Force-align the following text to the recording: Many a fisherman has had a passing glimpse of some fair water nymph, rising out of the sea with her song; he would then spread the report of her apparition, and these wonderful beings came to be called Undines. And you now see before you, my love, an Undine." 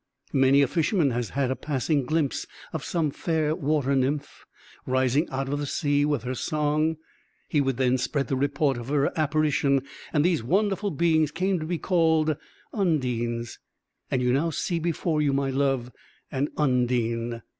Many 0.33 0.63
a 0.63 0.67
fisherman 0.67 1.11
has 1.11 1.29
had 1.37 1.51
a 1.51 1.55
passing 1.55 2.05
glimpse 2.05 2.47
of 2.73 2.83
some 2.83 3.11
fair 3.11 3.55
water 3.55 3.95
nymph, 3.95 4.47
rising 4.87 5.29
out 5.29 5.47
of 5.47 5.59
the 5.59 5.67
sea 5.67 6.05
with 6.05 6.23
her 6.23 6.33
song; 6.33 6.97
he 7.47 7.61
would 7.61 7.77
then 7.77 7.99
spread 7.99 8.25
the 8.27 8.35
report 8.35 8.79
of 8.79 8.87
her 8.87 9.11
apparition, 9.15 9.83
and 10.11 10.25
these 10.25 10.41
wonderful 10.43 10.89
beings 10.89 11.29
came 11.29 11.59
to 11.59 11.67
be 11.67 11.77
called 11.77 12.35
Undines. 12.73 13.59
And 14.09 14.23
you 14.23 14.33
now 14.33 14.49
see 14.49 14.79
before 14.79 15.21
you, 15.21 15.33
my 15.33 15.51
love, 15.51 15.91
an 16.31 16.49
Undine." 16.57 17.43